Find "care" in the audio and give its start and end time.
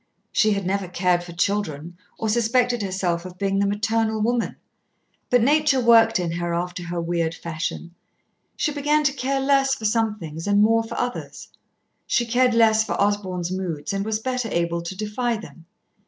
9.13-9.39